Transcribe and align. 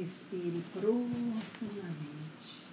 Respire 0.00 0.62
profundamente. 0.72 2.64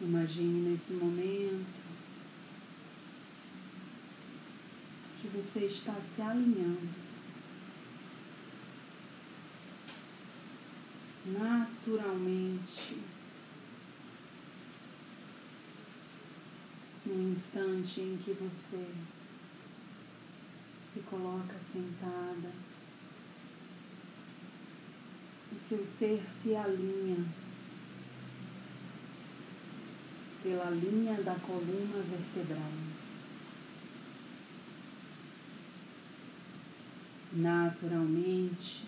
Imagine 0.00 0.70
nesse 0.70 0.94
momento 0.94 1.82
que 5.20 5.28
você 5.28 5.66
está 5.66 6.00
se 6.00 6.22
alinhando 6.22 6.88
naturalmente 11.26 12.96
no 17.12 17.32
instante 17.32 18.00
em 18.00 18.16
que 18.16 18.32
você 18.32 18.86
se 20.92 21.00
coloca 21.00 21.58
sentada, 21.60 22.50
o 25.54 25.58
seu 25.58 25.84
ser 25.84 26.22
se 26.28 26.54
alinha 26.54 27.24
pela 30.42 30.70
linha 30.70 31.22
da 31.22 31.34
coluna 31.36 32.02
vertebral. 32.02 32.72
Naturalmente, 37.34 38.86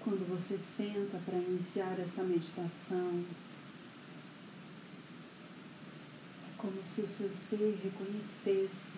quando 0.00 0.26
você 0.28 0.58
senta 0.58 1.18
para 1.24 1.38
iniciar 1.38 1.98
essa 1.98 2.22
meditação, 2.22 3.24
é 6.48 6.53
como 6.64 6.82
se 6.82 7.02
o 7.02 7.08
seu 7.08 7.30
ser 7.34 7.78
reconhecesse 7.84 8.96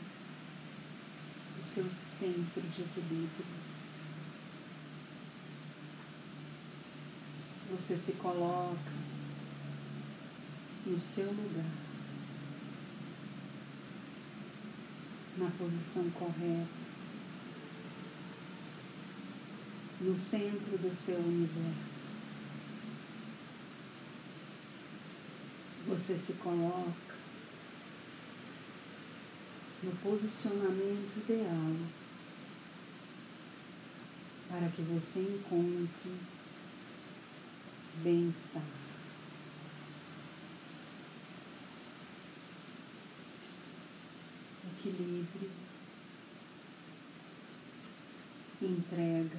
o 1.60 1.64
seu 1.64 1.90
centro 1.90 2.62
de 2.62 2.82
equilíbrio. 2.82 3.44
Você 7.72 7.96
se 7.96 8.12
coloca 8.12 8.92
no 10.86 11.00
seu 11.00 11.26
lugar, 11.26 11.66
na 15.36 15.50
posição 15.58 16.08
correta, 16.10 16.68
no 20.00 20.16
centro 20.16 20.78
do 20.78 20.94
seu 20.94 21.18
universo. 21.18 22.14
Você 25.88 26.16
se 26.16 26.34
coloca 26.34 27.05
no 29.86 29.92
posicionamento 29.98 31.16
ideal 31.16 31.76
para 34.48 34.68
que 34.70 34.82
você 34.82 35.20
encontre 35.20 36.12
bem-estar. 38.02 38.62
Equilíbrio, 44.76 45.50
entrega, 48.60 49.38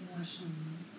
relaxamento. 0.00 0.91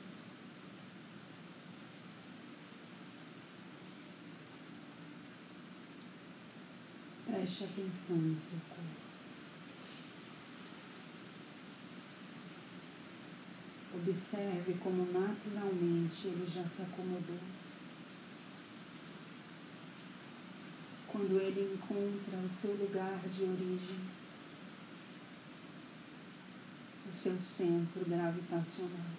Preste 7.34 7.64
atenção 7.64 8.16
no 8.16 8.38
seu 8.38 8.60
corpo. 8.70 8.84
Observe 13.96 14.76
como 14.76 15.12
naturalmente 15.12 16.28
ele 16.28 16.48
já 16.48 16.68
se 16.68 16.84
acomodou. 16.84 17.40
Quando 21.08 21.42
ele 21.42 21.74
encontra 21.74 22.38
o 22.38 22.50
seu 22.50 22.76
lugar 22.76 23.20
de 23.28 23.44
origem, 23.44 24.00
o 27.10 27.12
seu 27.12 27.42
centro 27.42 28.06
gravitacional. 28.06 29.12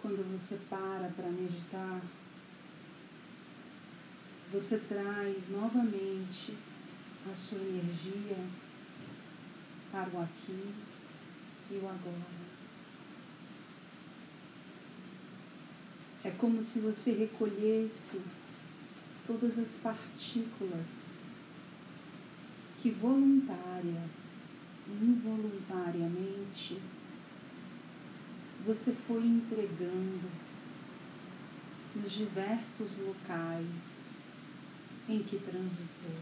Quando 0.00 0.32
você 0.32 0.58
para 0.68 1.08
para 1.14 1.30
meditar, 1.30 2.02
você 4.52 4.78
traz 4.80 5.48
novamente 5.48 6.54
a 7.30 7.34
sua 7.34 7.58
energia 7.58 8.36
para 9.90 10.10
o 10.10 10.20
aqui 10.20 10.74
e 11.70 11.74
o 11.74 11.88
agora. 11.88 12.42
É 16.22 16.30
como 16.32 16.62
se 16.62 16.80
você 16.80 17.12
recolhesse 17.12 18.20
todas 19.26 19.58
as 19.58 19.76
partículas 19.76 21.14
que 22.82 22.90
voluntária, 22.90 24.02
involuntariamente, 24.86 26.78
você 28.66 28.92
foi 29.06 29.24
entregando 29.24 30.30
nos 31.96 32.12
diversos 32.12 32.98
locais 32.98 34.11
em 35.08 35.22
que 35.22 35.38
transitou. 35.38 36.16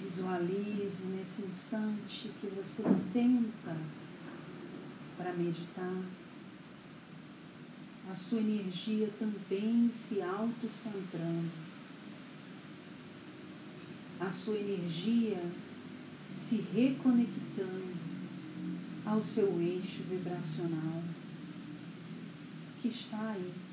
Visualize 0.00 1.04
nesse 1.06 1.42
instante 1.42 2.30
que 2.40 2.46
você 2.48 2.82
senta 2.92 3.76
para 5.16 5.32
meditar. 5.32 6.02
A 8.10 8.14
sua 8.14 8.40
energia 8.40 9.10
também 9.18 9.90
se 9.92 10.20
autocentrando. 10.20 11.50
A 14.20 14.30
sua 14.30 14.56
energia 14.56 15.42
se 16.34 16.56
reconectando 16.56 17.94
ao 19.06 19.22
seu 19.22 19.60
eixo 19.60 20.02
vibracional 20.02 21.02
que 22.80 22.88
está 22.88 23.30
aí 23.30 23.63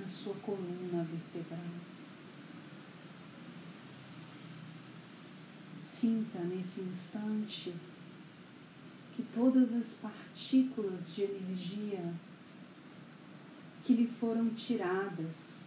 na 0.00 0.08
sua 0.08 0.34
coluna 0.36 1.04
vertebral. 1.04 1.60
Sinta 5.80 6.38
nesse 6.40 6.82
instante 6.82 7.74
que 9.14 9.22
todas 9.34 9.74
as 9.74 9.94
partículas 9.94 11.14
de 11.14 11.22
energia 11.22 12.14
que 13.82 13.94
lhe 13.94 14.06
foram 14.06 14.50
tiradas 14.50 15.64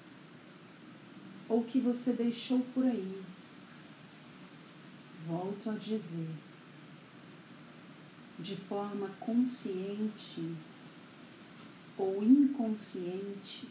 ou 1.50 1.66
que 1.66 1.80
você 1.82 2.14
deixou 2.14 2.62
por 2.74 2.86
aí, 2.86 3.22
volto 5.28 5.70
a 5.70 5.74
dizer, 5.74 6.30
de 8.40 8.56
forma 8.56 9.10
consciente 9.20 10.56
ou 11.98 12.24
inconsciente, 12.24 13.68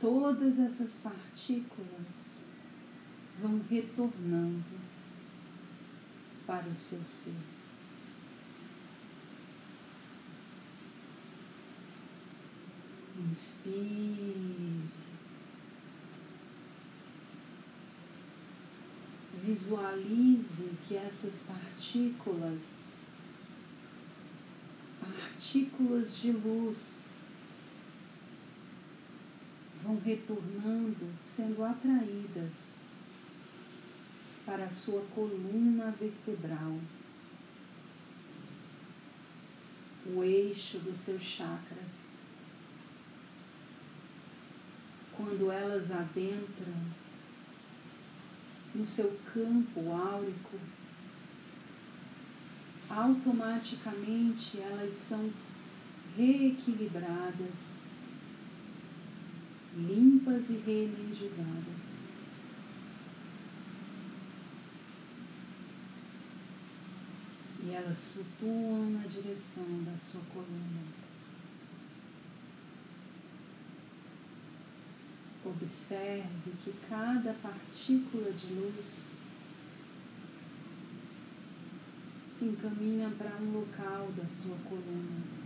todas 0.00 0.58
essas 0.58 0.98
partículas 0.98 2.44
vão 3.40 3.60
retornando 3.68 4.64
para 6.46 6.68
o 6.68 6.74
seu 6.74 7.02
ser. 7.04 7.34
Inspire. 13.30 14.82
Visualize 19.42 20.70
que 20.86 20.96
essas 20.96 21.44
partículas, 21.44 22.88
partículas 25.00 26.16
de 26.16 26.32
luz, 26.32 27.12
vão 29.86 30.00
retornando, 30.04 31.06
sendo 31.16 31.64
atraídas 31.64 32.80
para 34.44 34.64
a 34.64 34.70
sua 34.70 35.02
coluna 35.14 35.94
vertebral, 35.98 36.78
o 40.06 40.24
eixo 40.24 40.78
dos 40.80 40.98
seus 40.98 41.22
chakras. 41.22 42.22
Quando 45.16 45.50
elas 45.50 45.90
adentram 45.92 46.74
no 48.74 48.84
seu 48.84 49.18
campo 49.32 49.92
áurico, 49.92 50.58
automaticamente 52.90 54.58
elas 54.60 54.94
são 54.94 55.32
reequilibradas, 56.16 57.85
limpas 59.76 60.48
e 60.48 60.56
reenergizadas. 60.56 62.06
E 67.62 67.70
elas 67.70 68.08
flutuam 68.08 68.90
na 68.90 69.06
direção 69.06 69.84
da 69.84 69.96
sua 69.96 70.22
coluna. 70.32 71.06
Observe 75.44 76.52
que 76.64 76.72
cada 76.88 77.34
partícula 77.34 78.32
de 78.32 78.52
luz 78.54 79.16
se 82.26 82.46
encaminha 82.46 83.10
para 83.10 83.36
um 83.36 83.52
local 83.52 84.10
da 84.16 84.26
sua 84.28 84.56
coluna. 84.68 85.45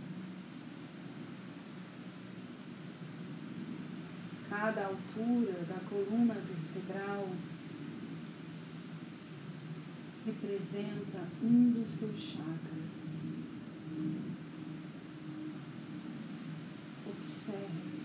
Cada 4.51 4.85
altura 4.85 5.63
da 5.63 5.79
coluna 5.89 6.33
vertebral 6.33 7.29
representa 10.25 11.19
um 11.41 11.71
dos 11.71 11.89
seus 11.89 12.19
chakras. 12.19 13.21
Observe. 17.07 18.01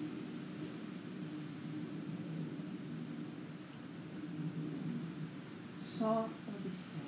Só 5.83 6.31
observe. 6.47 7.07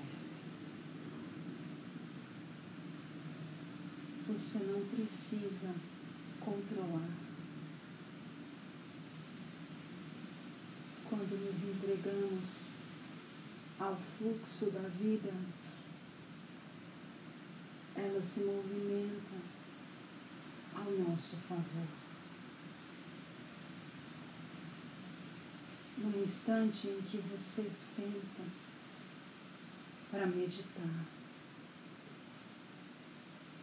Você 4.26 4.58
não 4.64 4.80
precisa 4.88 5.72
controlar. 6.40 7.27
Quando 11.18 11.36
nos 11.44 11.64
entregamos 11.64 12.68
ao 13.80 13.96
fluxo 13.96 14.70
da 14.70 14.88
vida, 14.88 15.34
ela 17.96 18.22
se 18.22 18.42
movimenta 18.42 19.34
ao 20.76 20.92
nosso 20.92 21.36
favor. 21.38 21.88
No 25.96 26.22
instante 26.22 26.86
em 26.86 27.02
que 27.02 27.16
você 27.16 27.68
senta, 27.74 28.44
para 30.12 30.24
meditar, 30.24 31.04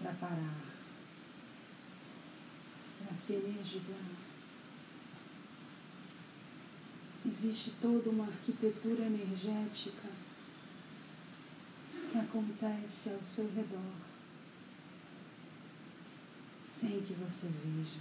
para 0.01 0.12
parar, 0.12 0.60
para 3.00 3.16
se 3.16 3.36
energizar. 3.36 4.35
Existe 7.25 7.72
toda 7.81 8.10
uma 8.12 8.25
arquitetura 8.25 9.04
energética 9.04 10.07
que 12.12 12.18
acontece 12.18 13.10
ao 13.10 13.24
seu 13.24 13.48
redor, 13.48 13.94
sem 16.66 17.01
que 17.01 17.13
você 17.13 17.48
veja. 17.48 18.00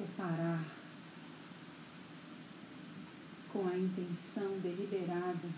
O 0.00 0.06
parar 0.16 0.64
com 3.52 3.68
a 3.68 3.76
intenção 3.76 4.58
deliberada 4.60 5.48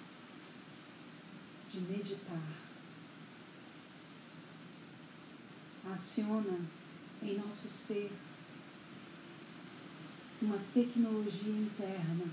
de 1.70 1.80
meditar. 1.80 2.42
Aciona 5.92 6.58
em 7.22 7.38
nosso 7.38 7.68
ser 7.68 8.10
uma 10.42 10.58
tecnologia 10.72 11.52
interna 11.52 12.24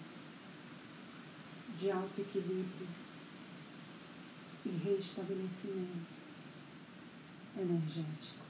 de 1.77 1.91
autoequilíbrio 1.91 2.87
e 4.65 4.69
restabelecimento 4.69 6.17
energético. 7.57 8.45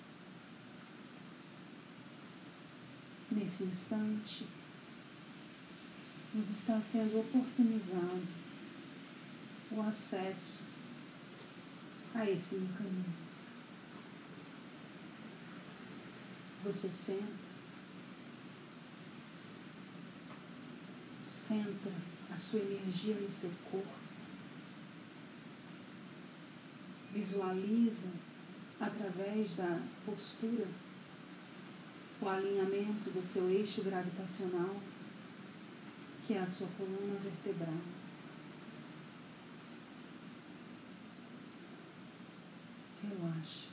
Nesse 3.32 3.64
instante, 3.64 4.46
nos 6.34 6.50
está 6.50 6.82
sendo 6.82 7.20
oportunizado 7.20 8.28
o 9.72 9.82
acesso 9.82 10.62
a 12.14 12.30
esse 12.30 12.56
mecanismo. 12.56 13.28
Você 16.64 16.90
senta, 16.90 17.47
centra 21.48 21.92
a 22.34 22.38
sua 22.38 22.60
energia 22.60 23.16
no 23.16 23.32
seu 23.32 23.52
corpo, 23.72 23.88
visualiza 27.14 28.10
através 28.80 29.56
da 29.56 29.82
postura 30.06 30.68
o 32.22 32.28
alinhamento 32.28 33.10
do 33.12 33.26
seu 33.26 33.50
eixo 33.50 33.84
gravitacional 33.84 34.76
que 36.26 36.34
é 36.34 36.42
a 36.42 36.48
sua 36.48 36.68
coluna 36.78 37.18
vertebral. 37.24 37.78
Relaxa. 43.02 43.70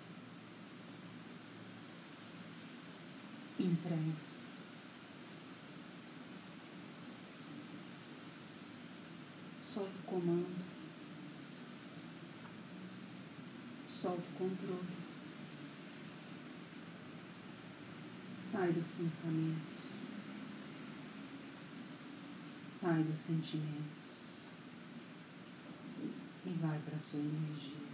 Entrega. 3.59 4.34
Solta 9.75 9.91
o 9.91 10.07
comando. 10.07 10.65
Solta 13.89 14.23
o 14.23 14.39
controle. 14.39 15.05
Sai 18.41 18.73
dos 18.73 18.93
pensamentos 18.93 20.05
sai 22.85 23.03
dos 23.03 23.19
sentimentos 23.19 24.59
e 26.45 26.51
vai 26.61 26.79
para 26.81 26.97
a 26.97 27.01
sua 27.01 27.21
energia. 27.21 27.85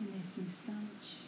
E 0.00 0.04
nesse 0.04 0.40
instante, 0.40 1.24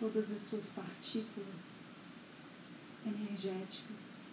todas 0.00 0.32
as 0.32 0.42
suas 0.42 0.66
partículas 0.70 1.84
energéticas 3.06 4.28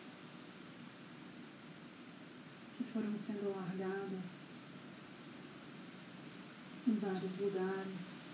que 2.78 2.84
foram 2.84 3.18
sendo 3.18 3.56
largadas 3.56 4.58
em 6.88 6.96
vários 6.96 7.40
lugares 7.40 8.30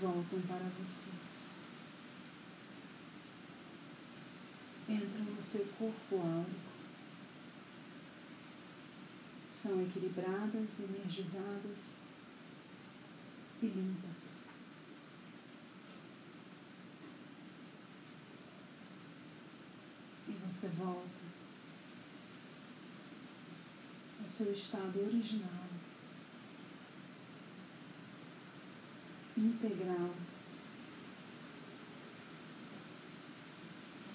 voltam 0.00 0.40
para 0.42 0.68
você. 0.80 1.10
Entram 4.88 5.24
no 5.24 5.42
seu 5.42 5.64
corpo 5.78 6.16
áurico. 6.16 6.72
São 9.52 9.80
equilibradas, 9.82 10.80
energizadas 10.80 12.02
e 13.62 13.66
limpas. 13.66 14.50
E 20.28 20.32
você 20.52 20.68
volta 20.68 21.22
ao 24.22 24.28
seu 24.28 24.52
estado 24.52 25.00
original. 25.00 25.62
integral. 29.34 30.10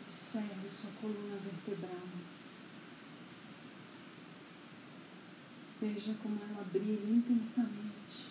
Observe 0.07 0.69
sua 0.69 0.91
coluna 1.01 1.37
vertebral. 1.37 2.07
Veja 5.81 6.13
como 6.21 6.39
ela 6.39 6.63
brilha 6.71 7.09
intensamente. 7.09 8.27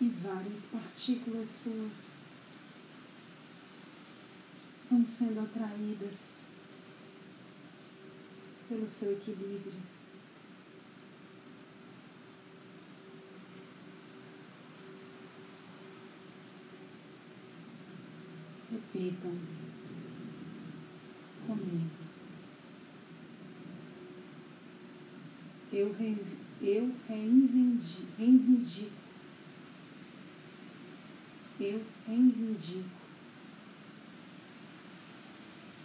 E 0.00 0.08
várias 0.10 0.66
partículas 0.66 1.48
suas 1.48 2.27
estão 4.88 5.06
sendo 5.06 5.40
atraídas 5.40 6.40
pelo 8.70 8.88
seu 8.88 9.12
equilíbrio. 9.12 9.74
Repitam 18.70 19.38
comigo. 21.46 21.90
Eu, 25.70 25.92
re, 25.92 26.16
eu 26.62 26.94
reivindico. 27.06 28.06
Reivindico. 28.16 28.92
Eu 31.60 31.82
reivindico 32.06 32.97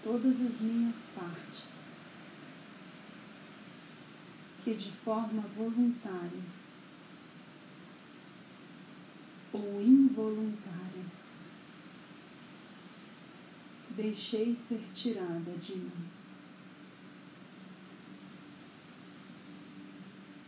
todas 0.04 0.42
as 0.42 0.60
minhas 0.60 1.10
partes 1.16 2.02
que 4.64 4.74
de 4.74 4.92
forma 4.92 5.42
voluntária 5.56 6.44
ou 9.54 9.82
involuntária 9.82 11.06
deixei 13.92 14.56
ser 14.56 14.82
tirada 14.94 15.52
de 15.62 15.76
mim. 15.76 15.92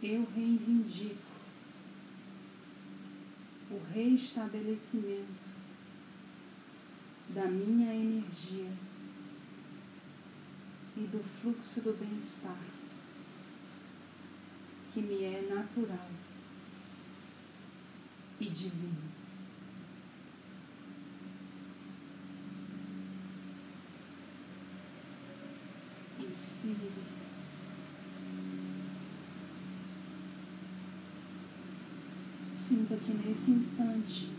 Eu 0.01 0.27
reivindico 0.35 1.15
o 3.71 3.81
reestabelecimento 3.93 5.55
da 7.29 7.45
minha 7.45 7.93
energia 7.93 8.71
e 10.97 11.01
do 11.01 11.23
fluxo 11.23 11.81
do 11.81 11.93
bem-estar 11.99 12.57
que 14.93 15.01
me 15.01 15.23
é 15.25 15.41
natural 15.53 16.09
e 18.39 18.45
divino. 18.49 19.03
Inspire. 26.17 26.91
Sinta 32.53 32.95
que 32.95 33.11
nesse 33.11 33.51
instante 33.51 34.29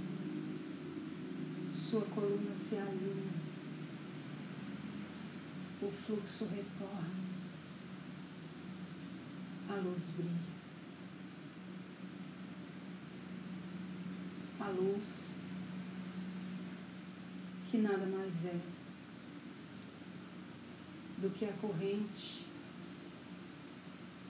sua 1.70 2.00
coluna 2.00 2.56
se 2.56 2.76
alinha, 2.76 3.45
o 5.86 5.90
fluxo 5.90 6.46
retorna, 6.46 7.14
a 9.68 9.74
luz 9.74 10.10
brilha. 10.16 10.56
A 14.58 14.68
luz 14.70 15.36
que 17.70 17.78
nada 17.78 18.04
mais 18.04 18.46
é 18.46 18.60
do 21.18 21.30
que 21.30 21.44
a 21.44 21.52
corrente 21.52 22.44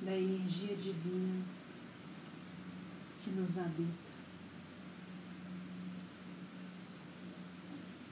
da 0.03 0.15
energia 0.15 0.77
divina 0.77 1.43
que 3.25 3.31
nos 3.31 3.59
habita. 3.59 4.07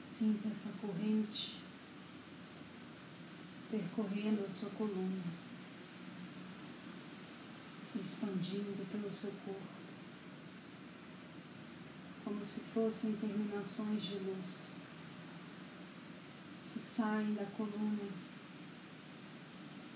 Sinta 0.00 0.48
essa 0.48 0.70
corrente 0.80 1.63
percorrendo 3.75 4.45
a 4.45 4.49
sua 4.49 4.71
coluna, 4.71 5.25
expandindo 8.00 8.87
pelo 8.88 9.12
seu 9.12 9.33
corpo, 9.45 9.61
como 12.25 12.47
se 12.47 12.61
fossem 12.73 13.16
terminações 13.16 14.04
de 14.04 14.19
luz 14.19 14.76
que 16.73 16.81
saem 16.81 17.35
da 17.35 17.45
coluna 17.47 18.09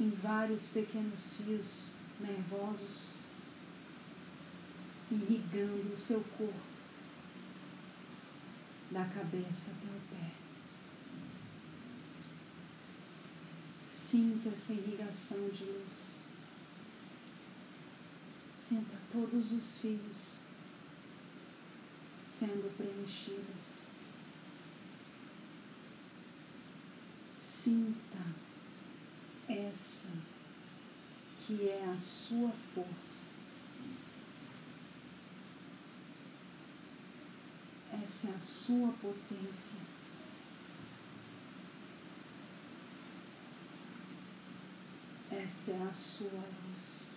em 0.01 0.11
vários 0.11 0.67
pequenos 0.67 1.35
fios 1.35 1.99
nervosos, 2.19 3.13
irrigando 5.09 5.93
o 5.93 5.97
seu 5.97 6.21
corpo, 6.37 6.67
da 8.91 9.05
cabeça 9.05 9.71
até 9.71 9.87
o 9.87 10.01
pé. 10.11 10.18
Sinta 14.11 14.49
essa 14.49 14.73
irrigação 14.73 15.51
de 15.51 15.65
luz. 15.65 16.23
Sinta 18.55 18.97
todos 19.13 19.53
os 19.53 19.81
fios 19.81 20.39
sendo 22.25 22.75
preenchidos. 22.79 23.83
Sinta 27.39 28.25
essa 29.47 30.09
que 31.47 31.69
é 31.69 31.93
a 31.95 32.01
sua 32.01 32.51
força. 32.75 33.27
Essa 38.03 38.29
é 38.31 38.35
a 38.35 38.41
sua 38.41 38.91
potência. 38.93 39.98
Essa 45.41 45.71
é 45.71 45.83
a 45.89 45.93
sua 45.93 46.31
luz. 46.31 47.17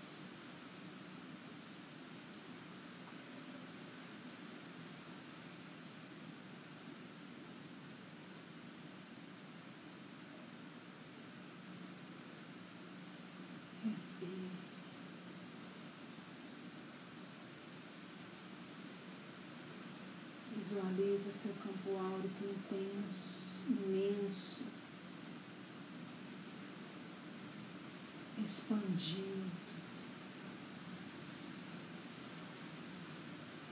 Respire. 13.89 14.51
Visualize 20.55 21.27
o 21.27 21.33
seu 21.33 21.53
campo 21.55 21.97
áurico 21.97 22.45
intenso, 22.45 23.65
imenso, 23.67 24.70
expandido, 28.43 29.51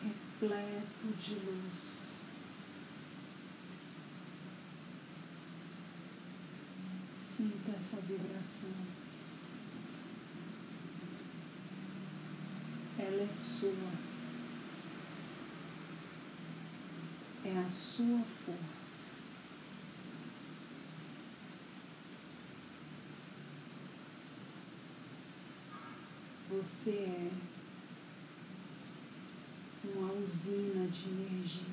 repleto 0.03 1.07
de 1.19 1.35
luz. 1.35 2.09
Sinta 7.17 7.71
essa 7.77 8.01
vibração. 8.01 8.69
ela 13.09 13.23
é 13.23 13.33
sua. 13.33 13.73
É 17.45 17.65
a 17.65 17.69
sua 17.69 18.21
força. 18.45 19.08
Você 26.61 26.91
é 26.91 27.31
uma 29.95 30.11
usina 30.11 30.87
de 30.87 31.07
energia. 31.07 31.63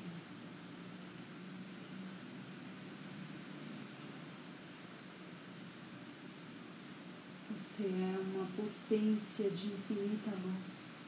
Você 7.53 7.83
é 7.83 8.17
uma 8.17 8.47
potência 8.55 9.49
de 9.49 9.67
infinita 9.67 10.31
luz. 10.31 11.07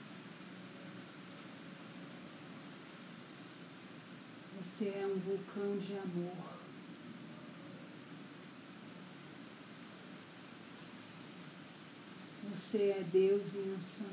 Você 4.62 4.90
é 4.90 5.08
um 5.08 5.18
vulcão 5.20 5.78
de 5.78 5.98
amor. 5.98 6.59
Você 12.60 12.90
é 12.90 13.06
Deus 13.10 13.56
em 13.56 13.74
ação. 13.78 14.06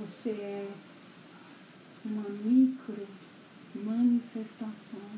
Você 0.00 0.30
é 0.30 0.68
uma 2.04 2.28
micro 2.28 3.06
manifestação 3.76 5.08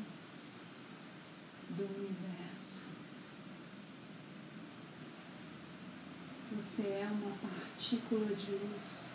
do 1.71 1.83
universo. 1.83 2.83
Você 6.55 6.83
é 6.83 7.09
uma 7.11 7.35
partícula 7.37 8.35
de 8.35 8.51
luz 8.51 9.13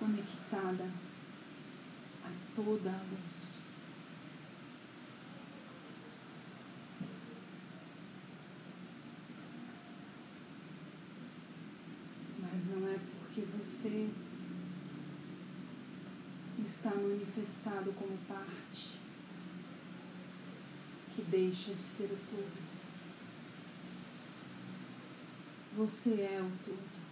conectada 0.00 0.90
a 2.24 2.56
toda 2.56 2.90
a 2.90 3.02
luz. 3.12 3.66
Mas 12.56 12.68
não 12.68 12.88
é 12.88 12.98
porque 13.18 13.42
você 13.42 14.08
está 16.76 16.90
manifestado 16.90 17.90
como 17.94 18.18
parte 18.28 18.98
que 21.14 21.22
deixa 21.22 21.72
de 21.72 21.82
ser 21.82 22.12
o 22.12 22.18
todo. 22.30 22.66
Você 25.78 26.20
é 26.20 26.38
o 26.42 26.64
todo. 26.64 27.06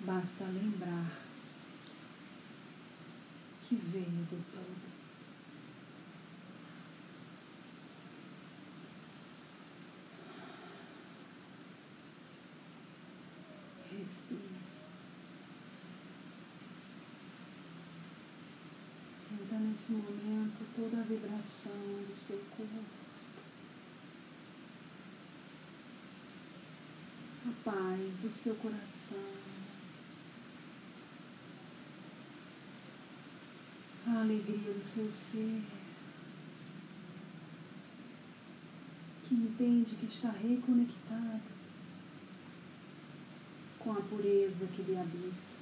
Basta 0.00 0.44
lembrar 0.44 1.20
que 3.62 3.74
veio 3.74 4.26
do 4.30 4.42
todo. 4.50 4.94
Respire. 13.98 14.54
Sinta 19.34 19.56
nesse 19.74 19.92
momento 19.92 20.64
toda 20.76 21.00
a 21.00 21.04
vibração 21.04 21.72
do 21.72 22.16
seu 22.16 22.38
corpo. 22.56 22.84
A 27.44 27.64
paz 27.64 28.16
do 28.18 28.30
seu 28.30 28.54
coração. 28.54 29.18
A 34.06 34.20
alegria 34.20 34.74
do 34.74 34.84
seu 34.84 35.10
ser. 35.10 35.62
Que 39.24 39.34
entende 39.34 39.96
que 39.96 40.06
está 40.06 40.30
reconectado 40.30 41.52
com 43.80 43.90
a 43.90 44.00
pureza 44.02 44.68
que 44.68 44.82
lhe 44.82 44.96
habita. 44.96 45.53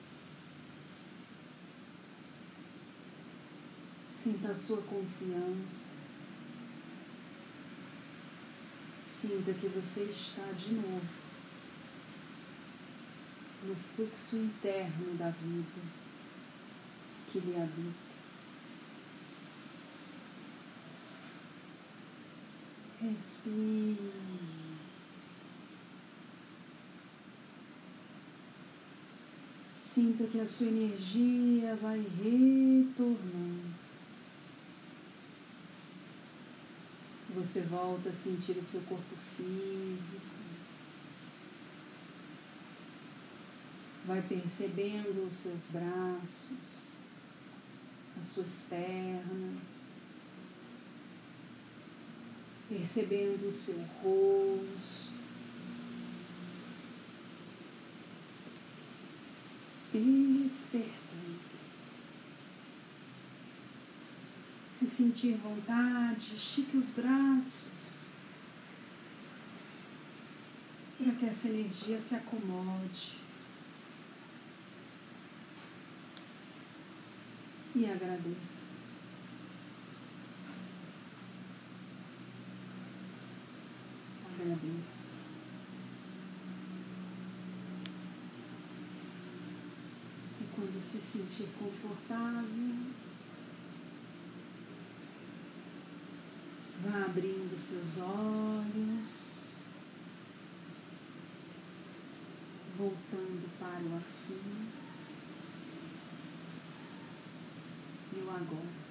Sinta 4.22 4.52
a 4.52 4.54
sua 4.54 4.80
confiança. 4.82 5.96
Sinta 9.04 9.52
que 9.52 9.66
você 9.66 10.02
está 10.04 10.44
de 10.52 10.74
novo 10.74 11.02
no 13.64 13.74
fluxo 13.74 14.36
interno 14.36 15.16
da 15.18 15.30
vida 15.30 15.82
que 17.32 17.40
lhe 17.40 17.56
habita. 17.56 18.12
Respire. 23.00 24.12
Sinta 29.80 30.28
que 30.28 30.38
a 30.38 30.46
sua 30.46 30.68
energia 30.68 31.74
vai 31.74 31.98
retornando. 31.98 33.81
Você 37.34 37.62
volta 37.62 38.10
a 38.10 38.14
sentir 38.14 38.52
o 38.52 38.64
seu 38.64 38.80
corpo 38.82 39.16
físico. 39.36 40.32
Vai 44.04 44.20
percebendo 44.22 45.26
os 45.26 45.36
seus 45.36 45.62
braços, 45.70 46.96
as 48.20 48.26
suas 48.26 48.64
pernas, 48.68 49.62
percebendo 52.68 53.48
o 53.48 53.52
seu 53.52 53.78
rosto. 54.02 55.12
despertando. 59.92 61.01
Se 64.82 64.90
sentir 64.90 65.36
vontade, 65.36 66.34
estique 66.34 66.76
os 66.76 66.90
braços 66.90 68.00
para 70.98 71.12
que 71.12 71.24
essa 71.24 71.46
energia 71.50 72.00
se 72.00 72.16
acomode. 72.16 73.16
E 77.76 77.86
agradeça. 77.86 78.72
Agradeço. 84.34 85.12
quando 90.54 90.82
se 90.82 90.98
sentir 90.98 91.48
confortável, 91.58 92.81
abrindo 97.12 97.54
seus 97.58 97.98
olhos, 97.98 99.66
voltando 102.78 103.50
para 103.58 103.82
o 103.82 103.98
aqui 103.98 104.40
e 108.14 108.18
o 108.18 108.30
agora. 108.30 108.81